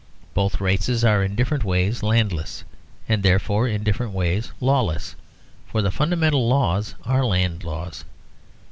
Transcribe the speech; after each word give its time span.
Both 0.33 0.59
races 0.59 1.03
are 1.05 1.23
in 1.23 1.35
different 1.35 1.63
ways 1.63 2.01
landless, 2.01 2.63
and 3.07 3.21
therefore 3.21 3.67
in 3.67 3.83
different 3.83 4.13
ways 4.13 4.51
lawless. 4.59 5.13
For 5.67 5.83
the 5.83 5.91
fundamental 5.91 6.47
laws 6.47 6.95
are 7.05 7.23
land 7.23 7.63
laws. 7.63 8.03